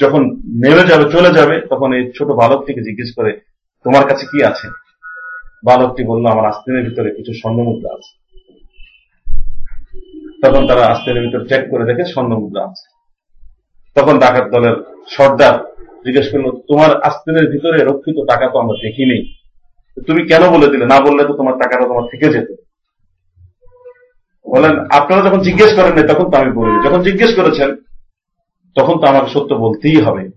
যখন 0.00 0.22
নেমে 0.62 0.84
যাবে, 0.86 1.04
চলে 1.10 1.30
যাবে, 1.32 1.60
তখন 1.60 1.92
এই 1.92 2.12
ছোট 2.18 2.28
বালকটিকে 2.28 2.82
জিজ্ঞেস 2.82 3.12
করে, 3.16 3.40
তোমার 3.84 4.04
কাছে 4.08 4.26
কি 4.26 4.44
আছে? 4.44 4.68
বালকটি 5.64 6.02
বলল, 6.04 6.26
আমার 6.26 6.46
আস্তিনের 6.46 6.84
ভিতরে 6.88 7.10
কিছু 7.10 7.32
স্বর্ণমুদ্রা 7.32 7.90
আছে। 7.96 8.12
তখন 10.42 10.66
তারা 10.66 10.86
আস্তিনের 10.86 11.22
ভিতরে 11.26 11.48
চেক 11.48 11.70
করে 11.70 11.84
দেখে 11.84 12.04
স্বর্ণমুদ্রা 12.12 12.64
আছে। 12.64 12.86
তখন 13.96 14.18
ডাকাত 14.18 14.46
দলের 14.50 14.76
সর্দার 15.08 15.69
জিজ্ঞেস 16.06 16.26
করল, 16.32 16.50
তোমার 16.50 17.02
আস্তিনের 17.02 17.50
ভিতরে 17.50 17.78
রক্ষিত 17.84 18.18
টাকা 18.30 18.50
তো 18.52 18.58
আমরা 18.58 18.76
দেখিনি। 18.84 19.18
তুমি 20.06 20.26
কেন 20.26 20.50
বলে 20.50 20.66
দিলে? 20.66 20.86
না 20.86 21.00
বললে 21.00 21.24
তো 21.24 21.32
তোমার 21.32 21.54
টাকাটা 21.54 21.84
তোমার 21.86 22.06
থেকে 22.10 22.26
যেত। 22.32 22.48
বলেন, 24.46 24.74
আপনারা 24.98 25.20
যখন 25.28 25.38
জিজ্ঞেস 25.38 25.70
করেন 25.76 26.06
তখন 26.06 26.30
তো 26.30 26.36
আমি 26.36 26.52
বলি 26.52 26.88
যখন 26.88 27.02
জিজ্ঞেস 27.02 27.34
করেছেন, 27.36 27.76
তখন 28.74 28.94
তো 29.00 29.06
আমাকে 29.06 29.28
সত্য 29.30 29.54
বলতেই 29.54 30.00
হবে। 30.00 30.30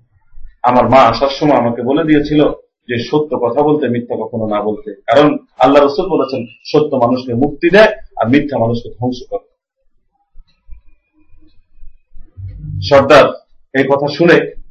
আমার 0.63 0.89
মা 0.89 0.97
আসার 0.97 1.29
সময় 1.29 1.57
আমাকে 1.57 1.81
বলে 1.81 2.03
দিয়েছিল 2.03 2.41
যে, 2.89 2.95
সত্য 3.09 3.31
কথা 3.39 3.61
বলতে, 3.61 3.87
মিথ্যা 3.87 4.15
কখনো 4.19 4.47
না 4.47 4.61
বলতে। 4.61 5.01
কারণ 5.07 5.37
আল্লাহ 5.59 5.83
রসুল 5.83 6.09
বলেছেন, 6.09 6.41
সত্য 6.65 6.95
মানুষকে 6.95 7.33
মুক্তি 7.33 7.69
দেয় 7.69 7.91
আর 8.19 8.29
মিথ্যা 8.29 8.57
মানুষকে 8.59 8.89
ধ্বংস 8.89 9.19
করে। 9.29 9.45
সর্দার, 12.89 13.25
এই 13.73 13.85
কথা 13.91 14.07
শুনে 14.17 14.62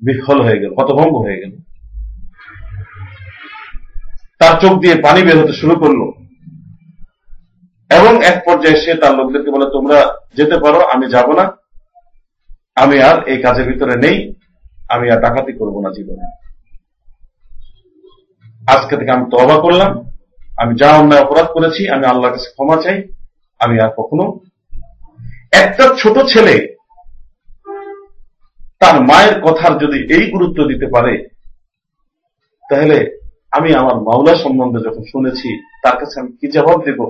বিফল 0.00 0.42
হয়ে 0.42 0.58
গেল 0.58 0.72
হতভঙ্গ 0.72 1.16
হয়ে 1.16 1.36
গেল। 1.36 1.50
তার 4.38 4.60
চোখ 4.60 4.80
দিয়ে 4.80 4.94
পানি 4.94 5.22
বের 5.22 5.42
হতে 5.42 5.52
শুরু 5.52 5.76
করল। 5.76 6.26
এবং 7.90 8.24
এক 8.24 8.42
পর্যায়ে 8.46 8.80
সে 8.80 8.94
তার 8.94 9.14
লোকদেরকে 9.14 9.50
বলে, 9.50 9.64
তোমরা 9.64 10.14
যেতে 10.34 10.58
পারো, 10.58 10.80
আমি 10.80 11.10
যাব 11.10 11.32
না। 11.32 11.52
আমি 12.76 13.02
আর 13.02 13.24
এই 13.24 13.42
কাজের 13.42 13.72
ভিতরে 13.72 13.96
নেই। 13.96 14.34
আমি 14.88 15.10
আর 15.10 15.20
ডাকাতি 15.20 15.52
করব 15.52 15.80
না 15.80 15.90
জীবনে। 15.90 16.46
আজকে 18.66 18.96
থেকে 18.96 19.10
আমি 19.10 19.24
তবা 19.30 19.60
করলাম। 19.60 20.12
আমি 20.56 20.74
যা 20.76 20.90
অন্যায় 20.90 21.22
অপরাধ 21.22 21.46
করেছি, 21.46 21.88
আমি 21.88 22.06
আল্লাহর 22.06 22.36
কাছে 22.36 22.50
ক্ষমা 22.50 22.82
চাই। 22.82 23.02
আমি 23.58 23.80
আর 23.80 23.90
কখনো 23.96 24.40
একটা 25.52 25.88
ছোট 25.98 26.18
ছেলে 26.18 26.75
তার 28.80 28.96
মায়ের 29.00 29.40
কথার 29.40 29.78
যদি 29.78 29.98
এই 30.14 30.30
গুরুত্ব 30.30 30.58
দিতে 30.66 30.86
পারে, 30.86 31.28
তাহলে 32.70 32.96
আমি 33.50 33.74
আমার 33.74 33.96
মাওলা 34.00 34.34
সম্বন্ধে 34.36 34.80
যখন 34.80 35.02
শুনেছি, 35.12 35.48
তার 35.82 35.96
কাছে 35.98 36.20
আমি 36.20 36.30
কি 36.40 36.46
জবাব 36.46 36.78
দেব 36.84 37.00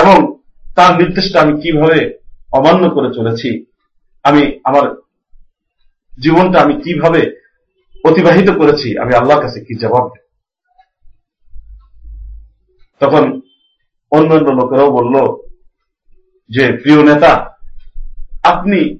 এবং 0.00 0.16
তার 0.76 0.92
নির্দেশটা 0.96 1.40
আমি 1.40 1.60
কীভাবে 1.60 2.00
অমান্য 2.52 2.90
করে 2.90 3.10
চলেছি, 3.14 3.64
আমি 4.24 4.60
আমার 4.64 4.84
জীবনটা 6.22 6.60
আমি 6.60 6.74
কীভাবে 6.74 7.20
অতিবাহিত 8.04 8.50
করেছি, 8.50 8.98
আমি 8.98 9.12
আল্লাহর 9.14 9.42
কাছে 9.42 9.60
কি 9.60 9.74
জবাব 9.74 10.04
দেব? 10.14 10.24
তখন 13.00 13.40
অন্যান্য 14.12 14.48
লোকেরাও 14.50 14.90
বলল 14.90 15.16
যে, 16.50 16.72
প্রিয় 16.72 17.02
নেতা, 17.02 17.32
আপনি 18.42 18.98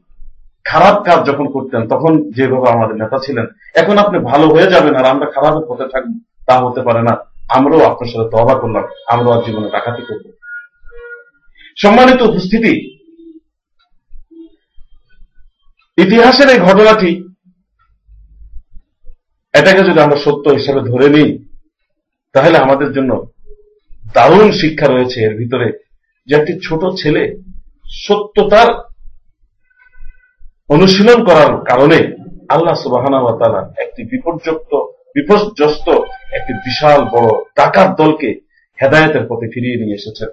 খারাপ 0.64 0.96
কাজ 1.06 1.18
যখন 1.30 1.46
করতেন, 1.54 1.88
তখন 1.88 2.12
যেভাবে 2.36 2.68
আমাদের 2.70 2.96
নেতা 3.02 3.18
ছিলেন, 3.26 3.46
এখন 3.74 3.98
আপনি 3.98 4.16
ভালো 4.30 4.46
হয়ে 4.54 4.72
যাবেন 4.74 4.94
আর 4.94 5.04
আমরা 5.04 5.26
খারাপের 5.34 5.64
পথে 5.68 5.86
থাকব, 5.92 6.12
তা 6.46 6.54
হতে 6.64 6.80
পারে 6.82 7.02
না। 7.08 7.14
আমরাও 7.56 7.88
আপনার 7.90 8.10
সাথে 8.12 8.26
তবা 8.30 8.54
করলাম, 8.54 8.84
আমরাও 9.06 9.34
আর 9.34 9.44
জীবনে 9.46 9.68
ডাকাতি 9.70 10.02
করব। 10.08 10.24
সম্মানিত 11.82 12.20
উপস্থিতি, 12.22 12.72
ইতিহাসের 15.98 16.48
এই 16.54 16.58
ঘটনাটি, 16.58 17.10
এটাকে 19.54 19.82
যদি 19.88 20.00
আমরা 20.00 20.18
সত্য 20.24 20.44
হিসাবে 20.48 20.80
ধরে 20.90 21.08
নিই, 21.08 21.30
তাহলে 22.34 22.56
আমাদের 22.58 22.90
জন্য 22.92 23.10
দারুণ 24.14 24.48
শিক্ষা 24.60 24.86
রয়েছে 24.86 25.18
এর 25.20 25.34
ভিতরে 25.36 25.66
যে 26.28 26.32
একটি 26.36 26.52
ছোট 26.62 26.82
ছেলে 27.00 27.22
সত্যতার 28.06 28.68
অনুশীলন 30.70 31.24
করার 31.24 31.64
কারণে 31.64 31.98
আল্লাহ 32.48 32.74
সুবাহ 32.74 33.04
একটি 33.84 34.04
বিপর্যস্ত 34.04 34.72
বিপর্যস্ত 35.14 35.86
একটি 36.32 36.52
বিশাল 36.52 37.04
বড় 37.04 37.28
টাকার 37.54 37.94
দলকে 37.94 38.40
হেদায়তের 38.80 39.24
পথে 39.28 39.46
ফিরিয়ে 39.54 39.80
নিয়ে 39.80 39.94
এসেছেন। 39.94 40.28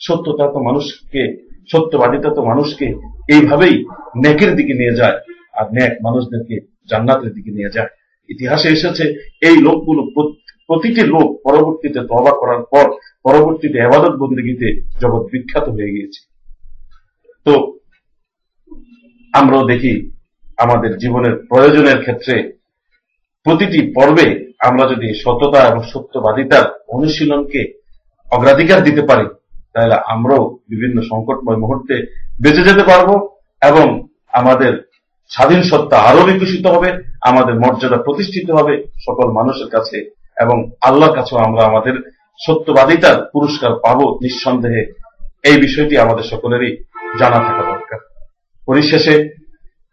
সত্যতা 0.00 0.46
তো 0.52 0.58
মানুষকে, 0.58 1.22
সত্যবাদিতা 1.72 2.30
তো 2.30 2.42
মানুষকে 2.44 2.86
এইভাবেই 3.28 3.84
নেকের 4.16 4.56
দিকে 4.56 4.74
নিয়ে 4.74 4.94
যায় 4.94 5.16
আর 5.54 5.66
নেক 5.72 5.92
মানুষদেরকে 6.02 6.60
জান্নাতের 6.90 7.30
দিকে 7.32 7.50
নিয়ে 7.50 7.70
যায়। 7.70 7.90
ইতিহাসে 8.28 8.68
এসেছে, 8.68 9.04
এই 9.42 9.56
লোকগুলো 9.56 10.02
প্রতিটি 10.66 11.02
লোক 11.14 11.28
পরবর্তীতে 11.42 12.00
তবা 12.00 12.32
করার 12.40 12.62
পর, 12.72 12.86
পরবর্তীতে 13.22 13.78
আবাদত 13.80 14.14
বন্দীগীতে 14.22 14.68
জগৎ 15.00 15.22
বিখ্যাত 15.32 15.68
হয়ে 15.68 15.92
গিয়েছে। 15.94 16.20
তো 17.46 17.54
আমরাও 19.40 19.64
দেখি 19.66 20.10
আমাদের 20.56 20.98
জীবনের 20.98 21.34
প্রয়োজনের 21.48 21.98
ক্ষেত্রে 22.00 22.34
প্রতিটি 23.46 23.92
পর্বে 23.94 24.54
আমরা 24.66 24.84
যদি 24.88 25.08
সততা 25.22 25.60
এবং 25.68 25.82
সত্যবাদিতার 25.92 26.66
অনুশীলনকে 26.88 27.60
অগ্রাধিকার 28.32 28.82
দিতে 28.82 29.02
পারি, 29.02 29.26
তাহলে 29.72 29.94
আমরাও 29.94 30.58
বিভিন্ন 30.68 31.02
সংকটময় 31.02 31.56
মুহূর্তে 31.56 31.94
বেঁচে 32.42 32.62
যেতে 32.64 32.82
পারব 32.82 33.08
এবং 33.62 34.08
আমাদের 34.32 34.90
স্বাধীন 35.30 35.62
সত্তা 35.62 35.96
আরও 35.98 36.22
বিকশিত 36.24 36.66
হবে, 36.66 36.88
আমাদের 37.20 37.54
মর্যাদা 37.54 37.96
প্রতিষ্ঠিত 37.96 38.50
হবে 38.50 38.74
সকল 39.06 39.26
মানুষের 39.32 39.68
কাছে 39.70 39.98
এবং 40.42 40.70
আল্লাহর 40.80 41.16
কাছেও 41.16 41.38
আমরা 41.38 41.62
আমাদের 41.64 41.94
সত্যবাদিতার 42.46 43.30
পুরস্কার 43.32 43.72
পাব 43.84 43.98
নিঃসন্দেহে। 44.22 44.82
এই 45.44 45.56
বিষয়টি 45.56 45.98
আমাদের 45.98 46.24
সকলেরই 46.24 46.70
জানা 47.18 47.38
থাকা 47.38 47.75
পরিশেষে 48.67 49.15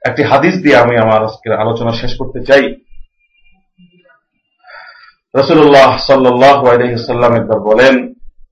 একটি 0.03 0.23
হাদিস 0.31 0.55
দিয়ে 0.62 0.77
আমি 0.77 0.94
আমার 1.05 1.21
আজকের 1.29 1.53
আলোচনা 1.55 1.92
শেষ 1.92 2.12
করতে 2.21 2.40
চাই 2.49 2.64
রসুল্লাহ 5.35 5.90
সাল্লাহ 6.09 6.59
আলহিসাল্লাম 6.75 7.33
একবার 7.40 7.59
বলেন 7.61 7.94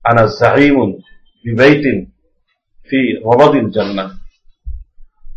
আনা 0.03 0.23
জাহিমুন 0.39 0.89
বিবাইতিন 1.45 1.97
ফি 2.89 2.99
রবাদিল 3.25 3.69
জান্নাহ 3.75 4.09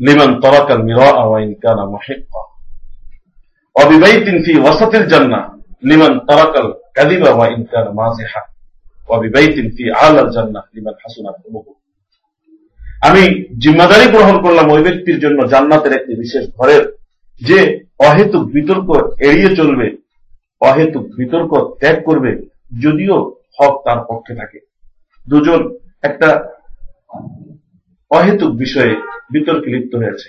লিমান 0.00 0.30
তরাকাল 0.42 0.80
মিরা 0.88 1.10
ওয়াইন 1.20 1.50
কানা 1.62 1.84
মুহিক্কা 1.94 2.42
وببيت 3.76 4.44
في 4.44 4.52
وسط 4.58 4.94
الجنة 4.94 5.40
لمن 5.82 6.26
ترك 6.26 6.54
الكذب 6.56 7.22
وإن 7.38 7.64
كان 7.64 7.94
مازحا 7.94 8.42
وببيت 9.08 9.56
في 9.76 9.84
أعلى 9.94 10.20
الجنة 10.20 10.60
لمن 10.74 10.94
حسن 10.98 11.24
خلقه 11.24 11.74
আমি 13.01 13.23
জিম্মাদারি 13.57 14.05
গ্রহণ 14.11 14.35
করলাম 14.41 14.69
ওই 14.69 14.81
ব্যক্তির 14.81 15.19
জন্য 15.19 15.47
জান্নাতের 15.47 15.93
একটি 15.93 16.13
বিশেষ 16.15 16.43
ঘরের, 16.57 16.83
যে 17.41 17.59
অহেতুক 17.99 18.43
বিতর্ক 18.51 18.89
এড়িয়ে 19.19 19.55
চলবে, 19.55 19.87
অহেতুক 20.61 21.05
বিতর্ক 21.19 21.51
ত্যাগ 21.79 21.97
করবে, 22.03 22.31
যদিও 22.83 23.15
হক 23.57 23.73
তার 23.85 23.99
পক্ষে 24.09 24.33
থাকে। 24.35 24.59
দুজন 25.27 25.61
একটা 26.03 26.29
অহেতুক 28.11 28.51
বিষয়ে 28.55 28.95
বিতর্কে 29.31 29.69
লিপ্ত 29.73 29.95
হয়েছে 29.95 30.27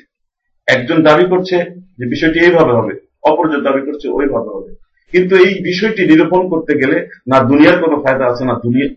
একজন 0.68 1.02
দাবি 1.02 1.24
করছে 1.28 1.56
যে 1.98 2.04
বিষয়টি 2.06 2.38
এইভাবে 2.40 2.72
হবে, 2.72 2.94
অপরজন 3.22 3.60
দাবি 3.62 3.82
করছে 3.86 4.08
ওইভাবে 4.08 4.50
হবে। 4.56 4.70
কিন্তু 5.12 5.36
এই 5.36 5.52
বিষয়টি 5.62 6.06
নিরূপণ 6.06 6.48
করতে 6.48 6.72
গেলে 6.74 7.08
না 7.28 7.38
দুনিয়ার 7.40 7.80
কোনো 7.82 8.02
ফায়দা 8.02 8.24
আছে, 8.26 8.44
না 8.44 8.54
দুনিয়া 8.64 8.88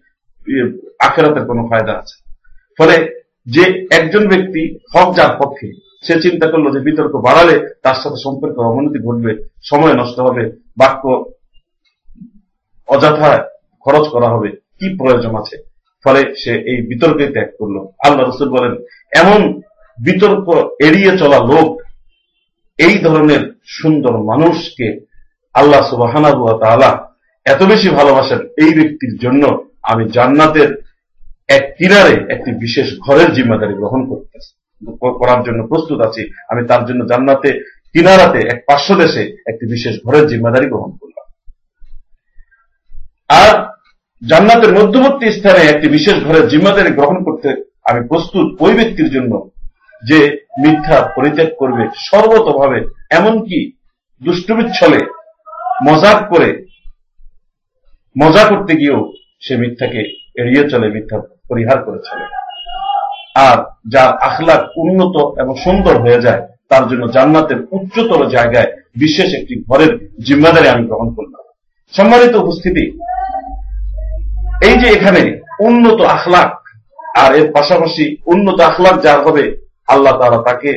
আখেরাতের 1.00 1.46
কোনো 1.46 1.68
ফায়দা 1.70 1.94
আছে। 2.02 2.16
ফলে 2.80 3.19
যে 3.56 3.64
একজন 3.98 4.24
ব্যক্তি 4.32 4.62
হক 4.94 5.10
যার 5.18 5.34
পক্ষে, 5.42 5.68
সে 6.06 6.16
চিন্তা 6.26 6.46
করল 6.52 6.66
যে 6.76 6.80
বিতর্ক 6.88 7.14
বাড়ালে 7.28 7.56
তার 7.84 7.98
সাথে 8.02 8.18
সম্পর্কের 8.26 8.68
অবনতি 8.70 9.00
ঘটবে 9.08 9.32
সময় 9.70 9.96
নষ্ট 10.02 10.18
হবে, 10.28 10.44
বাক্য 10.78 11.04
অযথা 12.88 13.32
খরচ 13.86 14.06
করা 14.14 14.30
হবে, 14.34 14.50
কি 14.78 14.88
প্রয়োজন 15.00 15.34
আছে? 15.42 15.56
ফলে 16.06 16.22
সে 16.42 16.54
এই 16.72 16.78
বিতর্কে 16.90 17.26
ত্যাগ 17.34 17.50
করল। 17.60 17.76
আল্লাহ 18.06 18.24
রসুল 18.24 18.50
বলেন, 18.50 18.74
এমন 19.22 19.40
বিতর্ক 19.98 20.48
এড়িয়ে 20.88 21.12
চলা 21.18 21.40
লোক, 21.52 21.70
এই 22.80 22.96
ধরনের 23.06 23.42
সুন্দর 23.78 24.14
মানুষকে 24.32 24.88
আল্লাহ 25.56 25.82
সুবাহানা 25.92 26.92
এত 27.46 27.62
বেশি 27.72 27.90
ভালোবাসেন 27.90 28.40
এই 28.64 28.72
ব্যক্তির 28.78 29.14
জন্য, 29.24 29.44
আমি 29.92 30.04
জান্নাতের 30.16 30.70
এক 31.50 31.64
কিনারে 31.78 32.14
একটি 32.34 32.52
বিশেষ 32.52 33.00
ঘরের 33.00 33.34
জিম্মাদারি 33.34 33.74
গ্রহণ 33.74 34.02
করতেছি। 34.10 34.52
করার 35.00 35.44
জন্য 35.44 35.68
প্রস্তুত 35.68 36.00
আছি। 36.02 36.22
আমি 36.50 36.68
তার 36.68 36.86
জন্য 36.86 37.08
জান্নাতে, 37.08 37.50
কিনারাতে 37.94 38.40
এক 38.40 38.64
পার্শ্ব 38.68 38.96
দেশে 38.96 39.24
একটি 39.48 39.66
বিশেষ 39.66 40.04
ঘরের 40.06 40.28
জিম্মাদারি 40.28 40.68
গ্রহণ 40.68 40.92
করলাম। 40.92 41.26
আর 43.30 43.54
জান্নাতের 44.30 44.72
মধ্যবর্তী 44.74 45.32
স্থানে 45.32 45.62
একটি 45.64 45.88
বিশেষ 45.88 46.24
ঘরের 46.24 46.48
জিম্মাদারি 46.48 46.92
গ্রহণ 46.92 47.24
করতে 47.24 47.50
আমি 47.84 48.08
প্রস্তুত 48.08 48.62
ওই 48.62 48.74
ব্যক্তির 48.74 49.10
জন্য 49.10 49.50
যে 50.04 50.46
মিথ্যা 50.60 50.98
পরিত্যাগ 51.16 51.50
করবে 51.60 51.84
সর্বতভাবে, 51.96 52.80
এমনকি 53.10 53.72
দুষ্টবিচ্ছলে 54.24 55.00
মজাক 55.84 56.20
করে, 56.30 56.50
মজা 58.24 58.44
করতে 58.44 58.74
গিয়েও 58.74 59.14
সে 59.42 59.56
মিথ্যাকে 59.58 60.02
এড়িয়ে 60.36 60.70
চলে 60.70 60.88
মিথ্যা 60.90 61.18
পরিহার 61.50 61.80
করে 61.86 62.00
চলে 62.08 62.26
আর 63.48 63.58
যার 63.94 64.12
আখলাক 64.28 64.62
উন্নত 64.84 65.16
এবং 65.42 65.54
সুন্দর 65.66 65.96
হয়ে 66.04 66.24
যায়, 66.26 66.42
তার 66.72 66.84
জন্য 66.90 67.04
জান্নাতের 67.16 67.60
উচ্চতর 67.72 68.22
জায়গায় 68.36 68.70
বিশেষ 69.04 69.30
একটি 69.40 69.54
ঘরের 69.68 69.92
জিম্মাদারি 70.26 70.68
আমি 70.74 70.84
গ্রহণ 70.90 71.10
করলাম। 71.18 71.44
সম্মানিত 71.94 72.34
উপস্থিতি, 72.36 72.84
এই 74.68 74.76
যে 74.82 74.88
এখানে 74.98 75.22
উন্নত 75.68 76.00
আখলাক 76.16 76.52
আর 77.22 77.30
এর 77.40 77.48
পাশাপাশি 77.56 78.04
উন্নত 78.26 78.58
আখলাক 78.70 78.96
যার 79.06 79.20
হবে, 79.28 79.44
আল্লাহ 79.88 80.14
তারা 80.22 80.40
তাকে 80.48 80.72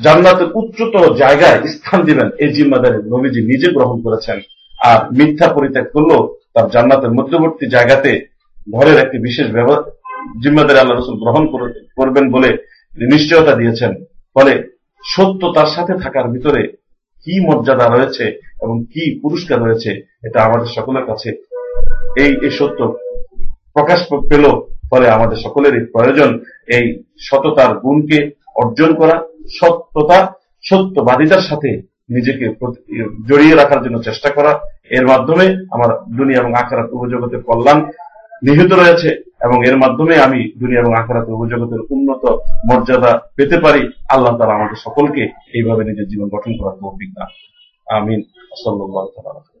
জান্নাতের 0.00 0.48
উচ্চতর 0.60 1.04
জায়গায় 1.22 1.58
স্থান 1.74 1.98
দিবেন। 2.08 2.28
এই 2.42 2.50
জিম্মাদারি 2.56 2.98
নবীজি 3.12 3.40
নিজে 3.50 3.68
গ্রহণ 3.76 3.96
করেছেন। 4.06 4.38
আর 4.80 4.98
মিথ্যা 5.18 5.48
পরিত্যাগ 5.56 5.86
করলেও 5.94 6.20
তার 6.54 6.66
জান্নাতের 6.74 7.12
মধ্যবর্তী 7.18 7.66
জায়গাতে 7.74 8.10
ঘরের 8.74 8.96
একটি 9.04 9.18
বিশেষ 9.28 9.46
জিম্মাদারি 10.42 10.78
আল্লাহ 10.80 10.96
রসুল 10.96 11.16
গ্রহণ 11.22 11.44
করবেন 11.98 12.24
বলে 12.34 12.50
নিশ্চয়তা 13.12 13.52
দিয়েছেন। 13.60 13.92
ফলে 14.36 14.52
সত্য 15.04 15.42
তার 15.56 15.68
সাথে 15.76 15.92
থাকার 16.02 16.26
ভিতরে 16.34 16.62
কি 17.24 17.34
মর্যাদা 17.46 17.86
রয়েছে 17.88 18.24
এবং 18.64 18.76
কি 18.92 19.02
পুরস্কার 19.22 19.58
রয়েছে, 19.60 19.90
এটা 20.26 20.38
আমাদের 20.48 20.68
সকলের 20.76 21.04
কাছে 21.10 21.28
এই 22.22 22.30
এই 22.46 22.52
সত্য 22.58 22.80
প্রকাশ 23.76 24.00
পেল। 24.30 24.44
ফলে 24.90 25.06
আমাদের 25.16 25.38
সকলেরই 25.44 25.82
প্রয়োজন 25.94 26.30
এই 26.76 26.84
সততার 27.28 27.72
গুণকে 27.84 28.18
অর্জন 28.62 28.90
করা, 29.00 29.16
সত্যতা, 29.58 30.18
সত্যবাদিতার 30.64 31.46
সাথে 31.48 31.70
নিজেকে 32.16 32.46
জড়িয়ে 33.28 33.54
রাখার 33.54 33.80
জন্য 33.84 33.96
চেষ্টা 34.08 34.30
করা। 34.36 34.52
এর 34.96 35.04
মাধ্যমে 35.12 35.46
আমার 35.74 35.90
দুনিয়া 36.18 36.40
এবং 36.42 36.52
আখারাত 36.62 36.88
উপজগতের 36.96 37.40
কল্যাণ 37.48 37.78
নিহিত 38.44 38.72
রয়েছে 38.72 39.08
এবং 39.44 39.58
এর 39.66 39.76
মাধ্যমে 39.76 40.14
আমি 40.16 40.58
দুনিয়া 40.58 40.80
এবং 40.80 40.92
আখারাত 40.94 41.28
উপজগতের 41.28 41.80
উন্নত 41.90 42.24
মর্যাদা 42.70 43.12
পেতে 43.36 43.56
পারি। 43.60 43.82
আল্লাহ 44.08 44.38
তারা 44.38 44.54
আমাদের 44.54 44.76
সকলকে 44.76 45.22
এইভাবে 45.54 45.84
নিজের 45.84 46.08
জীবন 46.08 46.28
গঠন 46.28 46.52
করার 46.58 46.76
তৌফিক 46.80 47.10
না 47.18 47.24
আমিন। 47.96 48.20
সাল্লাহ 48.64 49.53